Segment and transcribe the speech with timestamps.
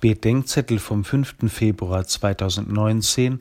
[0.00, 1.36] Bedenkzettel vom 5.
[1.48, 3.40] Februar 2019,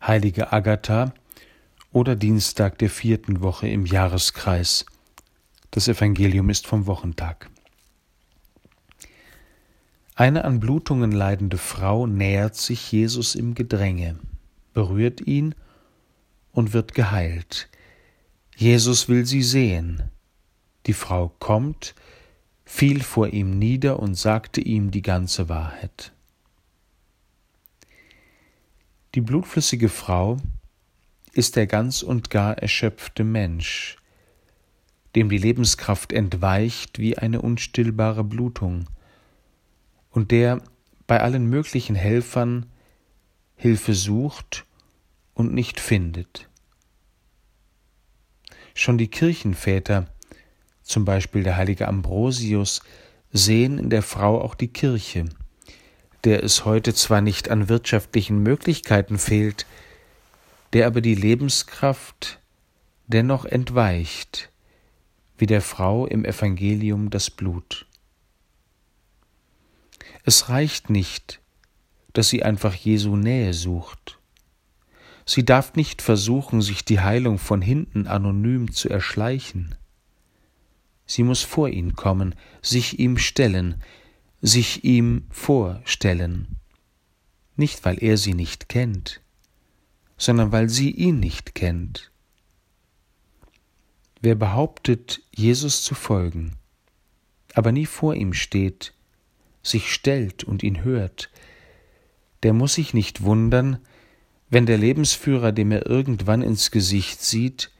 [0.00, 1.12] Heilige Agatha
[1.92, 4.86] oder Dienstag der vierten Woche im Jahreskreis.
[5.70, 7.50] Das Evangelium ist vom Wochentag.
[10.14, 14.16] Eine an Blutungen leidende Frau nähert sich Jesus im Gedränge,
[14.72, 15.54] berührt ihn
[16.52, 17.68] und wird geheilt.
[18.56, 20.04] Jesus will sie sehen.
[20.86, 21.94] Die Frau kommt,
[22.72, 26.12] fiel vor ihm nieder und sagte ihm die ganze Wahrheit.
[29.14, 30.38] Die blutflüssige Frau
[31.32, 33.96] ist der ganz und gar erschöpfte Mensch,
[35.14, 38.86] dem die Lebenskraft entweicht wie eine unstillbare Blutung,
[40.10, 40.62] und der
[41.06, 42.66] bei allen möglichen Helfern
[43.56, 44.64] Hilfe sucht
[45.34, 46.48] und nicht findet.
[48.74, 50.06] Schon die Kirchenväter
[50.90, 52.82] zum Beispiel der heilige Ambrosius,
[53.32, 55.26] sehen in der Frau auch die Kirche,
[56.24, 59.66] der es heute zwar nicht an wirtschaftlichen Möglichkeiten fehlt,
[60.72, 62.40] der aber die Lebenskraft
[63.06, 64.50] dennoch entweicht,
[65.38, 67.86] wie der Frau im Evangelium das Blut.
[70.24, 71.40] Es reicht nicht,
[72.12, 74.18] dass sie einfach Jesu Nähe sucht.
[75.24, 79.76] Sie darf nicht versuchen, sich die Heilung von hinten anonym zu erschleichen.
[81.10, 83.82] Sie muss vor ihn kommen, sich ihm stellen,
[84.42, 86.54] sich ihm vorstellen.
[87.56, 89.20] Nicht, weil er sie nicht kennt,
[90.16, 92.12] sondern weil sie ihn nicht kennt.
[94.20, 96.52] Wer behauptet, Jesus zu folgen,
[97.54, 98.94] aber nie vor ihm steht,
[99.64, 101.28] sich stellt und ihn hört,
[102.44, 103.80] der muss sich nicht wundern,
[104.48, 107.72] wenn der Lebensführer, dem er irgendwann ins Gesicht sieht,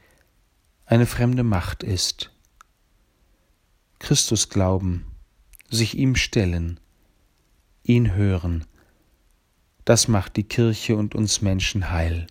[0.85, 2.30] eine fremde Macht ist.
[4.01, 5.05] Christus glauben,
[5.69, 6.79] sich ihm stellen,
[7.83, 8.65] ihn hören,
[9.85, 12.25] das macht die Kirche und uns Menschen heil.